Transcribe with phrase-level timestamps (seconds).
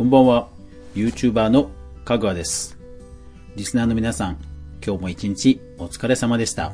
[0.00, 0.48] こんばんは。
[0.94, 1.70] YouTuber の
[2.06, 2.78] かぐわです。
[3.54, 4.38] リスナーの皆さん、
[4.82, 6.72] 今日も一日お疲れ様でした。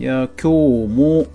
[0.00, 1.26] いや、今日も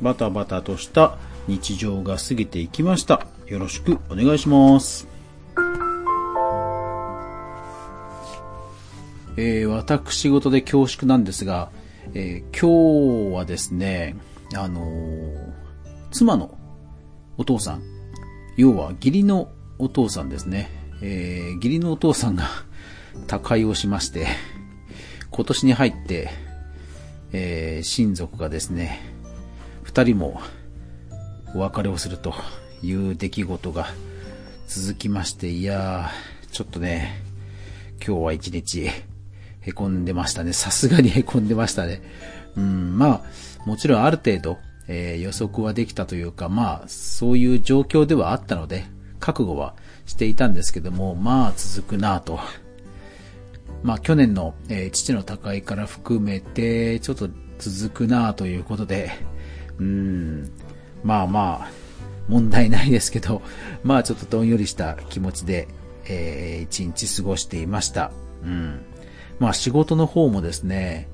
[0.00, 3.26] バタバタとした日常が過ぎていきました。
[3.48, 5.06] よろしくお願いします。
[9.36, 11.68] えー、私事で恐縮なんですが、
[12.14, 14.16] えー今日はですね、
[14.56, 15.52] あのー
[16.12, 16.56] 妻の
[17.36, 17.99] お父さん、
[18.60, 20.70] 要は義理のお父さんですね。
[21.00, 22.46] えー義理のお父さんが
[23.26, 24.26] 他界をしまして、
[25.30, 26.28] 今年に入って、
[27.32, 29.00] えー親族がですね、
[29.82, 30.42] 二人も
[31.54, 32.34] お別れをすると
[32.82, 33.86] いう出来事が
[34.68, 37.22] 続きまして、いやー、ちょっとね、
[38.06, 38.90] 今日は一日、
[39.62, 40.52] へこんでましたね。
[40.52, 42.02] さすがにへこんでましたね。
[42.56, 44.58] うん、まあ、もちろんある程度、
[44.92, 48.84] えー予測はできたというか、まあ、そういう状況ではあったので、
[49.20, 52.40] 覚悟はしていたんですけども、まあ、続くなと。
[53.84, 59.12] まあ、去年の、えー父の他界から含めて、ちょっと続くなぁということで、
[59.78, 60.50] うん、
[61.04, 61.70] まあまあ、
[62.28, 63.42] 問題ないですけど、
[63.84, 65.68] まあちょっとどんよりした気持ちで、
[66.06, 68.10] えー一日過ごしていました。
[68.44, 68.80] うん。
[69.38, 71.08] まあ仕事の方もですね、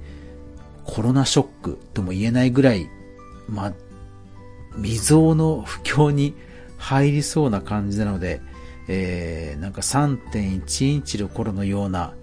[0.85, 2.89] コロナショックとも言えないぐらい、
[3.49, 3.73] まあ、
[4.77, 6.35] 未曾有の不況に
[6.79, 8.41] 入りそうな感じなので、
[8.89, 12.15] えー、なんか3.1インチの頃のような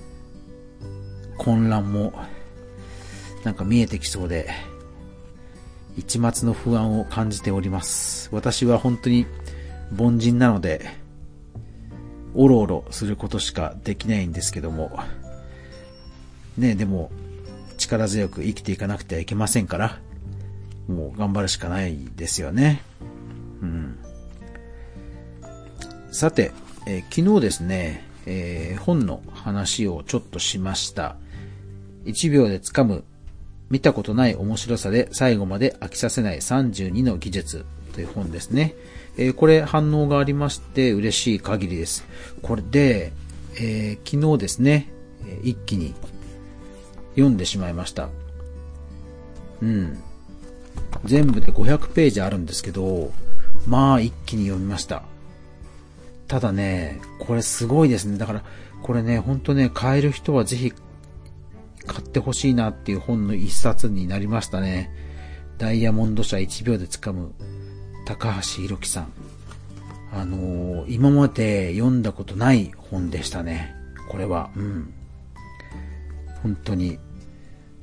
[1.38, 2.14] 混乱も、
[3.44, 4.50] なんか見えてきそうで、
[5.98, 8.30] 一末の不安を感じております。
[8.32, 9.26] 私は本当に
[9.98, 10.86] 凡人なので、
[12.36, 14.98] おろおろすることしかできないんですけども、
[16.58, 17.12] ねでも、
[17.78, 20.00] 力強く生きていかなくてはいけませんから、
[20.88, 22.82] もう頑張るしかないですよね。
[23.62, 23.98] うん。
[26.12, 26.52] さて、
[26.88, 31.16] えー昨日ですね、えー本の話をちょっとしました。
[32.06, 33.04] 1秒で掴む
[33.70, 38.76] 見たことない面白さで最後まで飽きさせない32の技術という本ですね。
[39.18, 42.04] えーこれ反応がありまして嬉しい限りです。
[42.42, 43.14] これで、
[43.56, 44.92] えー昨日ですね、
[45.44, 45.94] 一気に
[47.12, 48.10] 読んでしまいました。
[49.62, 49.98] うん。
[51.06, 53.12] 全部で500ページあるんですけど、
[53.68, 55.04] まあ一気に読みました。
[56.28, 58.18] ただね、これすごいですね。
[58.18, 58.44] だから、
[58.82, 60.74] これね、ほんとね、買える人はぜひ
[61.86, 64.92] 買ってほしいなっていう本の一冊になりましたね。
[65.58, 67.34] ダイヤモンド社1秒で掴む
[68.06, 69.14] 高橋宏樹さん。
[70.12, 73.74] あのー今まで読んだことない本でしたね。
[74.10, 74.52] これは。
[74.56, 74.94] うん。
[76.42, 77.00] 本当に。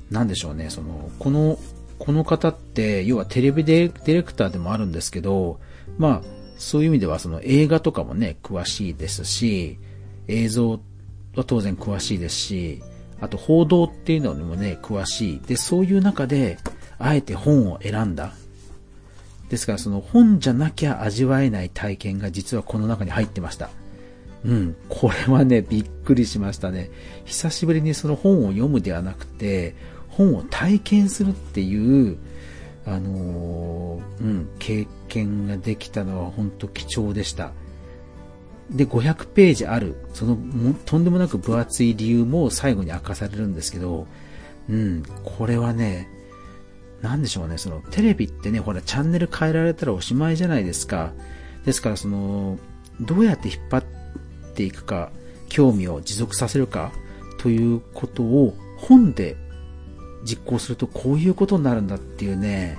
[0.09, 0.69] なんでしょうね。
[0.69, 1.57] その、この、
[2.03, 5.59] この方って、要はテレビディレクターでもあるんですけど、
[5.99, 9.77] まあ、そういう意味ではその映画とかもね、詳しいですし、
[10.27, 10.71] 映像
[11.35, 12.81] は当然詳しいですし、
[13.19, 15.41] あと報道っていうのにもね、詳しい。
[15.41, 16.57] で、そういう中で、
[16.97, 18.33] あえて本を選んだ。
[19.49, 23.69] ですからその本じゃなきゃ味わえない体験が実はこの中に入ってました。
[24.43, 26.89] うん、これはね、びっくりしましたね。
[27.25, 29.75] 久しぶりにその本を読むではなくて、
[30.11, 32.17] 本を体験するっていう、
[32.85, 37.51] あのーうん、経験ができたのは本当貴重でした。
[38.69, 44.07] で、500ページある、そのもとんでもなく分厚い理由も最後に明かされるんですけど、
[44.69, 46.07] うん、これはね、
[47.01, 51.11] なんでしょうね、そのテレビってね、ほらチャンネル変えられたらおしまいじゃないですか。
[51.65, 52.57] ですからその、
[53.01, 53.83] どうやって引っ張っ
[54.55, 55.11] ていくか、
[55.49, 56.91] 興味を持続させるか、
[57.39, 59.35] ということを本で
[60.23, 62.77] 実行するとこういうことになるんだっていうね、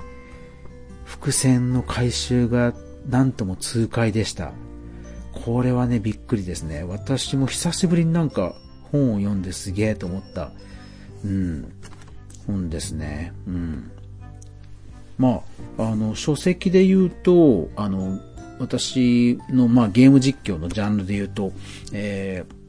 [1.05, 2.73] 伏線の回収が
[3.09, 4.51] なんとも痛快でした。
[5.33, 6.83] これはね、びっくりですね。
[6.83, 8.55] 私も久しぶりになんか
[8.91, 10.51] 本を読んですげえと思った、
[11.25, 11.73] うん、
[12.47, 13.33] 本ですね。
[13.47, 13.91] うん。
[15.17, 15.41] ま
[15.77, 18.19] あ、あの、書籍で言うと、あの、
[18.59, 21.51] 私の、まあ、ゲーム実況のジャンルで言うと、
[21.91, 22.62] えー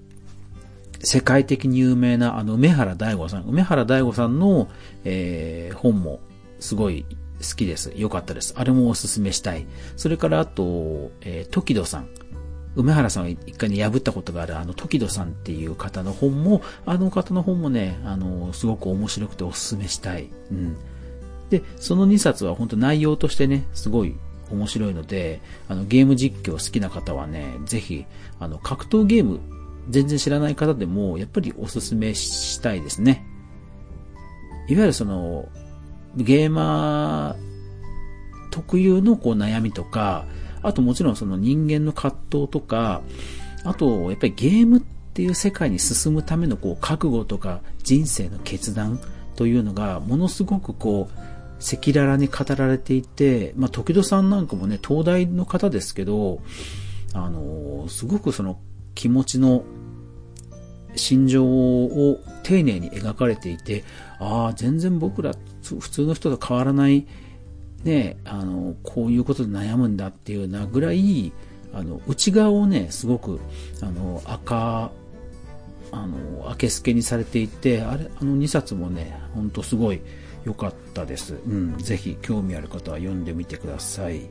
[1.05, 4.69] 世界的に有名な、あの、梅原大吾さん、梅原大吾さんの、
[5.05, 6.21] えー本も
[6.61, 7.05] すごい
[7.41, 7.93] 好きです。
[7.95, 8.55] よかったです。
[8.57, 9.67] あれもおすすめしたい。
[9.97, 12.09] それから、あと、えー時戸さん。
[12.77, 20.31] 梅原さんが一回ね、破ったことがある、あの、時戸さんっていう方の本も、あの方の本もね、あの、すごく面白くておすすめしたい。
[20.51, 20.77] うん。
[21.51, 24.17] で、その2冊は本当内容としてね、すごい
[24.51, 28.05] 面白いので、あの、ゲーム実況好きな方はね、ぜひ、
[28.41, 29.41] あの、格闘ゲーム、
[29.89, 33.25] 全然知らない方でも、やっぱりおすすめしたいですね。
[34.69, 35.49] いわゆるその、
[36.17, 40.27] ゲーマー特有のこう悩みとか、
[40.63, 43.03] あともちろんその人間の葛藤とか、
[43.65, 49.01] あとやっぱりゲームっていう世界に進むためのこう覚悟とか人生の決断
[49.35, 51.19] というのがものすごくこう
[51.59, 56.41] 赤裸々に語られていて、まあ、時戸さんなんかもね、東大の方ですけど、
[57.13, 58.59] あの、すごくその
[58.95, 59.65] 気持ちの
[60.97, 63.85] 心情を丁寧に描かれていて、
[64.19, 65.33] ああ、全然僕ら
[65.63, 67.07] 普通の人と変わらない、
[67.83, 71.33] ね、あの、こういうことで悩むんだっていうなぐらい、
[71.73, 73.41] あの、内側をね、すごく、
[73.83, 74.91] あの、赤、
[75.93, 80.01] あの、明け透けにされていて、あれ、あの2冊もね、ほんとすごい
[80.45, 81.35] 良かったです。
[81.47, 84.23] うん、ぜひ興味ある方は読んでみてください。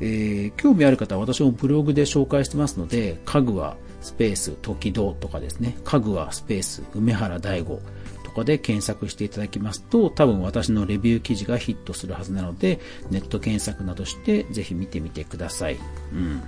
[0.00, 7.80] えー、興味ある方は私もブログで紹介してますので、家具はスペース時戸とかですね、家具はスペース梅原大吾
[8.22, 12.80] とかで検索していただきますと、多分私のレビュー記事がヒットするはずなので、
[13.10, 15.78] ネット検索などしてぜひ見てみてください。
[16.12, 16.42] うん。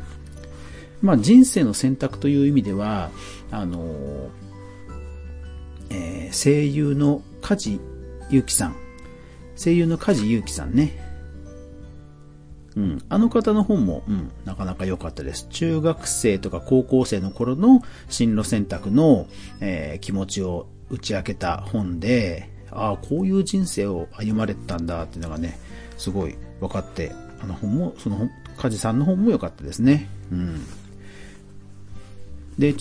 [1.00, 3.10] まあ人生の選択という意味では、
[3.50, 4.28] あの、
[5.88, 7.80] えー、声優の梶
[8.28, 8.76] ゆうきさん。
[9.56, 11.05] 声優の梶ゆうきさんね。
[12.76, 13.02] うん。
[13.08, 15.48] あの方の本も、うん、なかなか良かったです。
[15.48, 19.26] 中学生とか高校生の頃の進路選択の、
[19.60, 25.58] えー、気持ちを打ち明けた本で、ああ、こういう人生を歩まれてたんだっていうのがね、
[25.96, 30.08] すごい分かって、あの本も、その本、梶さんの本も良かったですね。
[30.30, 30.60] うん。
[32.58, 32.74] で、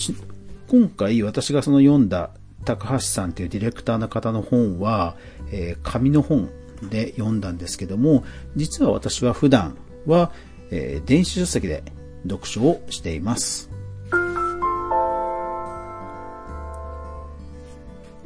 [0.68, 2.30] 今回私がその読んだ
[2.64, 5.16] 高橋さんというディレクターの方の本は、
[5.50, 6.50] えー、紙の本
[6.90, 8.24] で読んだんですけども、
[8.56, 9.76] 実は私は普段
[10.06, 10.32] は、
[10.70, 11.82] えー、電子書籍で
[12.24, 13.70] 読書をしています。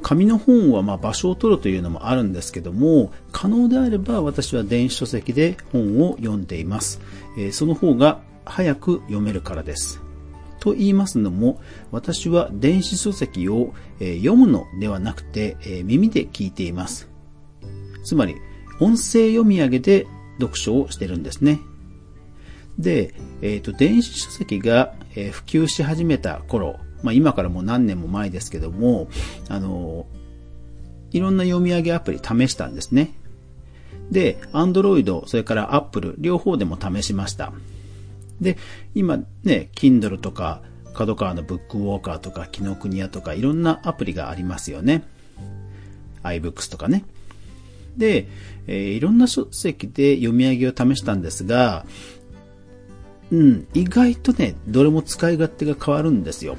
[0.02, 7.00] 紙の本はま場所を取るというのもあるんですけども、可能であれば私は電子書籍で本を読んでいます。
[7.38, 10.02] えー、その方が早く読めるからです。
[10.60, 11.60] と言いますのも、
[11.90, 17.08] 私は電子書籍を、え読むのではなくて、え耳で聞いています。
[18.04, 18.36] つまり、
[18.78, 20.06] 音声読み上げで
[20.38, 21.60] 読書をしてるんですね。
[22.80, 29.08] で、えっ、ー、と、電子書籍が、え普及し始めた頃、まあ今からもう何年も前ですけども、
[29.48, 30.06] あの、
[31.12, 33.12] いろんな読み上げアプリ試したんですね。
[34.10, 37.52] で、Android、それから Apple、両方でも試しました。
[38.40, 38.56] で、
[38.94, 40.62] 今ね、Kindle とか、
[40.94, 45.04] 角川のブックウォーカーとか、紀ノ国屋とか、いろんなアプリがありますよね。
[46.22, 47.04] iBooks とかね。
[47.96, 48.28] で、
[48.66, 51.84] えー、いろんな書籍で読み上げを試したんですが、
[53.32, 56.56] うん、意外とね、どれも使い勝手が変わるんですよ。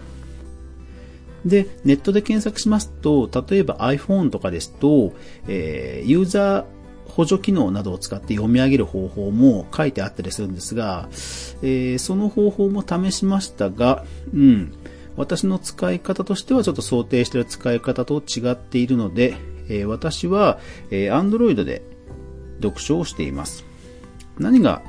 [1.46, 5.14] で、ネットで検索しますと、例えば iPhone とかですと、
[5.48, 6.66] えー、ユーザー
[7.12, 11.10] 補助機能などを使って読み上げる方法も書いてあったりするんですが、
[11.62, 14.74] えー、その方法も試しましたが、うん、
[15.18, 19.36] 私の使い方としてはちょっと想定している使い方と違っているので、
[19.68, 20.60] えー、私は、
[20.90, 21.82] えー、Android で
[22.62, 23.66] 読書をしています。
[24.38, 24.82] 何が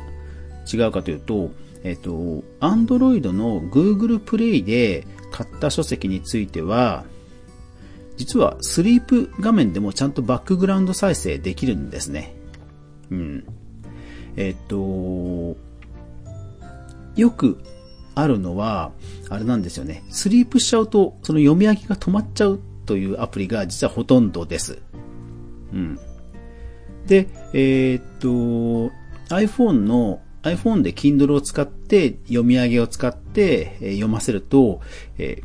[0.72, 1.50] 違うかというと、
[1.84, 7.04] えっ、と、Android の Google Play で買った書籍については、
[8.16, 12.34] 実はスリープ画面でもちゃんとバックグラウンド再生できるんですね。
[13.10, 13.44] うん。
[14.36, 15.56] えっと、
[17.16, 17.58] よく
[18.14, 18.92] あるのは、
[19.28, 20.04] あれなんですよね。
[20.10, 24.78] スリープしちゃうと、その読み上げが止まっちゃうというアプリが実はほとんどです。
[25.72, 25.98] うん。
[27.06, 28.92] で、えー、っと、
[29.34, 34.80] iPhone の iPhone で Kindle を使って読み上げを使って、え読ませると、
[35.18, 35.42] え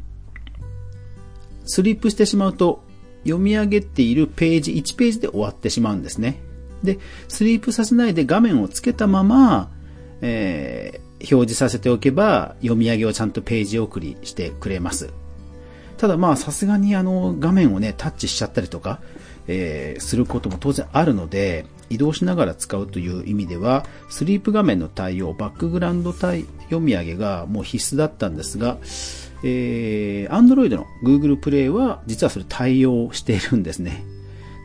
[1.65, 2.83] スリープしてしまうと、
[3.23, 6.39] 読み上げているページ、1ページで終わってしまうんですね。
[6.83, 9.69] で、スリープさせないで画面をつけたまま、
[10.21, 15.11] えー、表示させておけば、読み上げをちゃんとページ送りしてくれます。
[15.97, 19.01] ただまあ、さすがにあの、画面をね、タッチしちゃったりとか、
[19.47, 28.77] えー、することも当然あるので、移動しながら使うという意味では、スリープ画面の対応、バックグラウンド対読み上げがもう必須だったんですが、
[29.43, 34.03] えー、Android の Google Play は実はそれ対応しているんですね。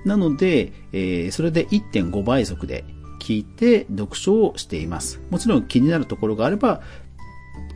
[0.04, 2.84] なので、えー、それで1.5倍速で
[3.20, 5.20] 聞いて読書をしています。
[5.30, 6.82] もちろん気になるところがあれば、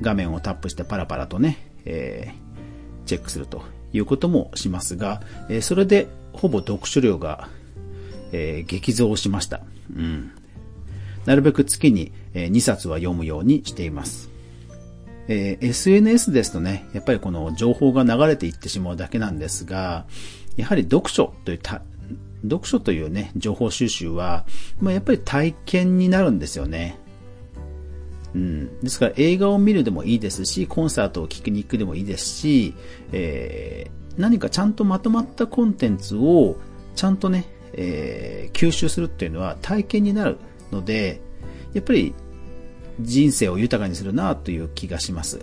[0.03, 3.63] 画面をタップしてパラパラとね、えー、チェックすると
[3.93, 7.49] いうこともしますが、えー、それでほぼ読書量が、
[8.33, 9.61] えー、激増しました。
[9.95, 10.33] うん。
[11.25, 14.31] なるべく月にえ2冊は読むようにしています。
[15.29, 20.07] えー、SNS ですとね、やっぱりこの情報が流れていってしまうだけなんですが、
[20.57, 21.83] やはり読書というた
[22.43, 24.45] 読書というね、情報収集は、
[24.81, 26.99] まあ、やっぱり体験になるんですよね。
[28.35, 28.81] うん。
[28.81, 32.75] ですから映画を見るでもいいですし、コンサートを聴きに行くでもいいですし、
[33.13, 36.57] えー、何かちゃんとまとまったコンテンツを
[36.95, 40.39] ちゃんとね、えー、吸収するっていうのは体験になる
[40.73, 41.21] ので、
[41.75, 42.15] やっぱり
[43.01, 45.41] 人生を豊かにするなという気がします。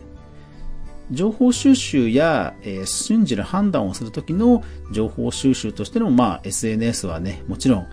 [1.11, 7.87] 情報収集や、えー、瞬時の判断をするときの情報収集としての、まあ、SNS はね、もちろん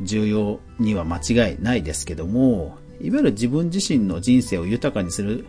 [0.00, 5.46] 重要には間違いないですけども、いわゆる自分自身の人生を豊かにする、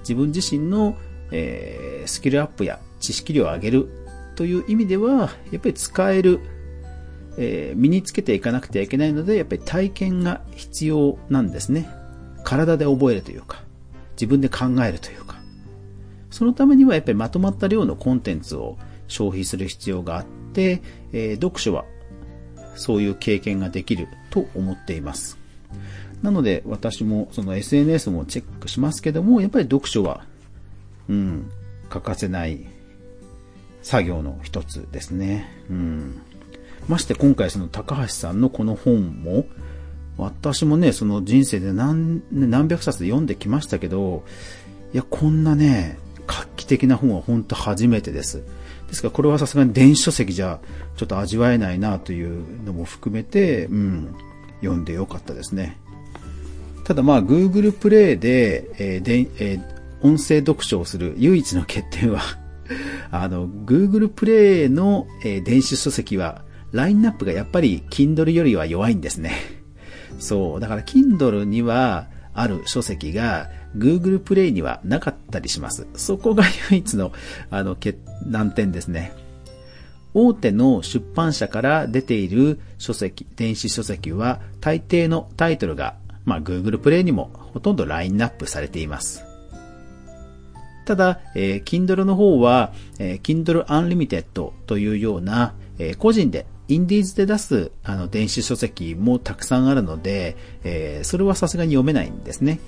[0.00, 0.96] 自分自身の、
[1.32, 3.88] えー、スキルアップや知識量を上げる
[4.36, 6.40] という意味では、やっぱり使える、
[7.38, 11.88] えー、身につけていかなくてはいけないので、やっぱり体験が必要なんですね。
[12.44, 13.62] 体で覚えるというか、
[14.12, 15.36] 自分で考えるというか。
[16.30, 18.76] そのためにはやっぱりまとまった量のコンテンツを
[19.08, 21.84] 消費する必要があって、えー、読書は
[22.74, 25.38] そういう経験ができると思っています。
[26.22, 30.24] なので私もその SNS もチェックしますけども、やっぱり読書は、
[31.08, 31.50] うん、
[31.88, 32.66] 欠かせない
[33.82, 35.48] 作業の一つですね。
[35.70, 36.20] うん。
[36.88, 39.46] まして今回その高橋さんのこの本も、
[40.18, 44.24] 私もね、その人生で何、何百冊で読んできましたけど、
[44.94, 48.42] いや、こんなね、画期的な本は本当初めてです。
[48.88, 50.60] ですからこれはさすがに電子書籍じゃ
[50.96, 54.14] ちょっと味わえないなというのも含めて、うん、
[54.60, 55.78] 読んでよかったですね。
[56.84, 62.20] ただまあ Google プレイで、えーでえー、音声読書をする唯一の欠点は
[63.10, 69.32] あの、Google プレイの、えー、電子書籍はラインナップがやっぱり Kindle よりは弱いんですね。
[70.18, 70.60] そう。
[70.60, 75.86] だから Kindle にはある書籍が Google プレイにはなかったりします。
[75.94, 77.12] そこが唯一の、
[77.50, 77.76] あの、
[78.24, 79.12] 難点ですね。
[80.14, 89.24] 大手の出版社から出ている書籍、電子書籍は大抵のタイトルが、まあ、Google プレイにもほとんどラインナップされています。
[90.86, 102.58] ただ、えー、Kindle の方は、えー、Kindle Unlimited というような、えー、個人でインディーズで出すあの電子書籍もたくさんあるので、えー、それはさすがに読めないんですね。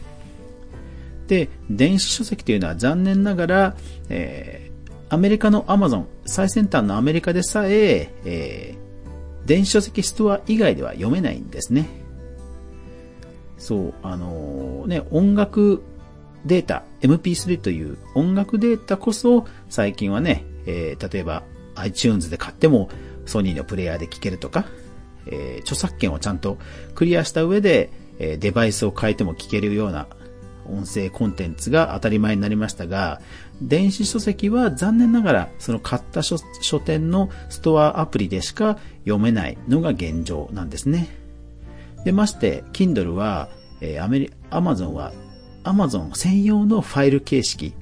[1.27, 3.77] で、電子書籍というのは残念ながら、
[4.09, 11.89] えー、アメリカのアマゾン、最先端のアメリカでさええー、電子書籍ストア以外では読めないんですね。
[13.59, 15.83] そう、あのー、ね、音楽
[16.47, 21.43] データ、MP3 という音楽データこそ最近はね、えー、例えば
[21.75, 22.89] iTunes で買っても
[23.29, 24.67] ソニーのプレイヤーで聴けるとか、
[25.27, 26.59] えー、著作権をちゃんと
[26.95, 30.07] クリアした上で、えー、デバイスを変えても聴けるような
[30.71, 33.21] 音声コンテンツが当たり前になりましたが、
[33.63, 36.39] 電子書籍は残念ながらその買った書
[36.79, 41.09] 店のストアアプリでしか読めないのが現状なんですね。
[42.05, 43.49] で、まして、Kindle は、
[43.81, 45.13] えー、アメリ、Amazon は
[45.65, 47.75] Amazon 専用のファイル形式、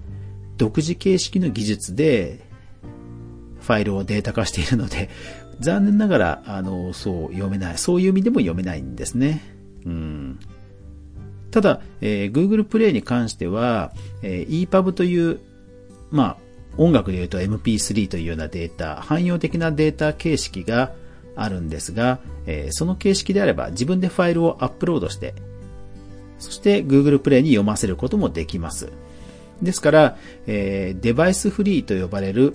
[0.56, 2.45] 独自形式の技術で
[3.66, 5.10] ファイルをデータ化しているので、
[5.60, 7.78] 残念ながら、あの、そう読めない。
[7.78, 9.42] そういう意味でも読めないんですね。
[9.84, 10.38] うん。
[11.50, 13.92] ただ、えー、Google Play に関しては、
[14.22, 15.40] えー、EPUB という、
[16.10, 16.36] まあ、
[16.76, 20.92] 音楽で言うと MP3 というようなデータ、汎用的なデータ形式が
[21.34, 25.34] あるんですが、えー、その形式であれば自分でファイルをアップロードして、
[26.38, 28.92] そして Google Play に読ませることもできます。
[29.62, 32.54] ですから、えー、デバイスフリーと呼ばれる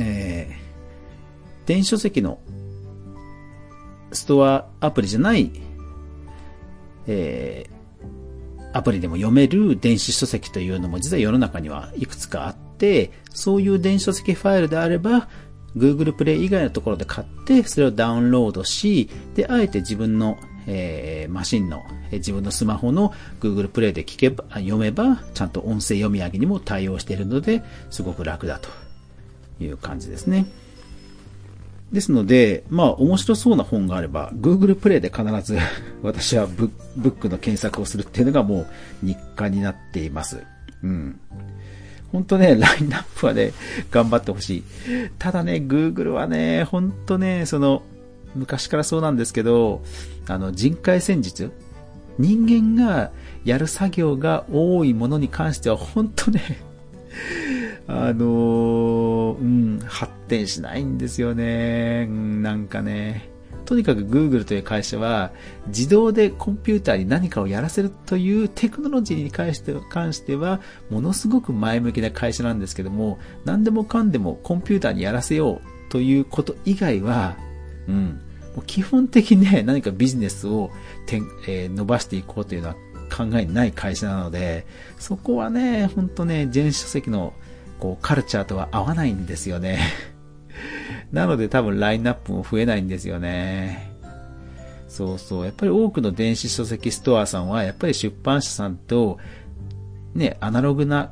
[0.00, 2.40] えー、電子書籍の
[4.12, 5.52] ストアアプリじゃない、
[7.06, 15.28] えー、アプリでも読める電子書籍というのも実は世の中にはいくつかあって、そういう電子書籍ファイルであれば、
[15.76, 28.68] Google Play 以外のところで買って、それをダウンロードし、で、あえて自分の、えー、マシンの、え、自分のスマホの Google Play で聞けば、読めば、ちゃんと音声読み上げにも対応しているので、すごく楽だと。
[29.60, 30.46] いう感じですね。
[31.92, 35.58] ですので、まあ面白そうな本があれば、Google プレイで必ず
[36.02, 38.60] 私はブックの検索をするっていうのがも
[39.02, 40.38] う日課になっています。
[40.82, 41.18] うん。
[42.12, 43.52] 本当ね、ラインナップはね、
[43.90, 44.64] 頑張ってほしい。
[45.18, 47.82] ただね、Google はね、本当ね、その、
[48.34, 49.82] 昔からそうなんですけど、
[50.26, 51.50] あの、人海戦術？
[52.18, 53.10] 人間が
[53.44, 56.60] やる作業が多いものに関しては、本当ね、
[57.92, 62.06] あの、うん、発展しないんですよね。
[62.08, 63.28] うん、なんかね。
[63.64, 65.32] とにかく Google という会社は
[65.68, 77.36] 自動でコンピューターに何かをやらせるというテクノロジーに関して関してはものすごく前向きな会社なんですけども何でもかんでもコンピューターにやらせようということ以外は、
[77.86, 78.20] うん、
[78.56, 80.72] もう基本的にね何かビジネスを
[81.06, 82.74] てん、えー、伸ばしていこうというのは
[83.10, 84.64] 考えない会社なので、
[84.98, 87.34] そこはね、ほんとね、電子書籍の
[87.80, 89.80] こうカルチャーとは合わないんですよね。
[91.12, 93.90] なので多分ラインナップも増えないんですよね。
[94.88, 95.44] そうそう。
[95.44, 99.18] やっぱり多くの電子書籍ストアさんは、やっぱり出版社さんと、
[100.14, 101.10] ね、アナログな、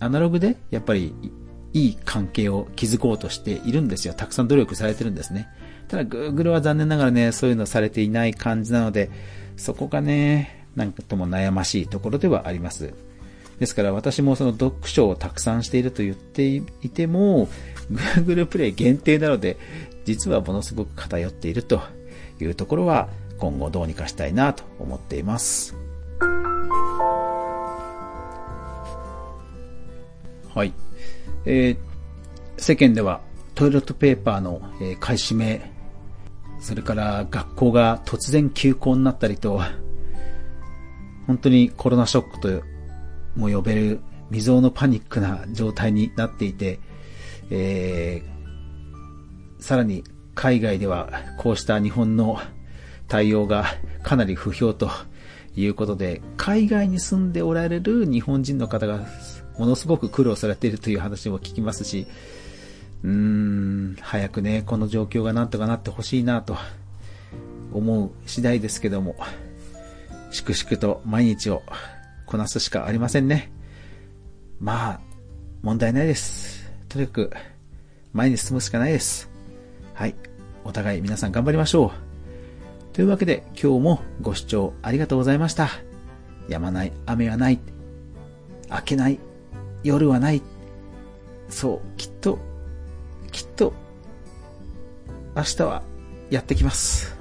[0.00, 1.14] アナログで、やっぱり
[1.74, 4.14] いい関係を築こうとしているんですよ。
[4.14, 5.48] たくさん努力されてるんですね。
[5.88, 9.10] ただ Google は残念ながらね、そういうのされていない感じなので、
[9.56, 12.94] そこがね、なんとも悩ましいところではあります。
[13.58, 17.48] ですから私もその読書をたくさんしていると言っていても、
[17.90, 19.56] Google プレイ限定なので、
[20.04, 21.80] 実はものすごく偏っていると
[22.40, 25.74] いうところは、今後どうにかしたいなと思っています。
[30.54, 30.72] はい。
[31.44, 31.78] えー、
[32.56, 33.20] 世間では
[33.54, 35.72] トイレットペーパーの、え買い占め、
[36.60, 39.60] それから学校が突然休校になったりと、
[41.26, 42.62] 本当にコロナショックと
[43.38, 46.80] も呼べる未曾有のパニックな状態になっていて、
[47.50, 50.04] えー、さらに
[50.34, 52.38] 海外ではこうした日本の
[53.06, 53.64] 対応が
[54.02, 54.90] かなり不評と
[55.56, 59.06] いうことで、海外に住んでおられる日本人の方が
[59.58, 62.06] ものすごく苦労されているという話も聞きますし、
[63.02, 66.56] うーん、早くね、この状況がなんとかなってほしいなと
[67.72, 69.16] 思う次第ですけども、
[70.30, 71.62] 粛々と毎日を
[72.28, 73.50] こなすしかありませんね。
[74.60, 75.00] まあ、
[75.62, 76.70] 問題ないです。
[76.90, 77.30] とにかく、
[78.12, 79.30] 前に進むしかないです。
[79.94, 80.14] はい。
[80.62, 82.94] お互い皆さん頑張りましょう。
[82.94, 85.70] というわけで今日もご視聴ありがとうございました。
[86.48, 87.58] 止まない雨はない。
[88.70, 89.18] 明けない
[89.82, 90.42] 夜はない。
[91.48, 92.38] そう、きっと、
[93.32, 93.72] きっと、
[95.34, 95.82] 明日は
[96.28, 97.16] やってきます。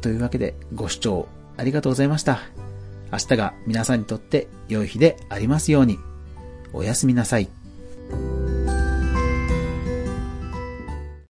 [0.00, 1.26] というわけでご視聴
[1.56, 2.61] ありがとうございました。
[3.12, 5.98] 明日が皆さんにとって良い日でありますように。
[6.72, 7.48] おやすみなさい。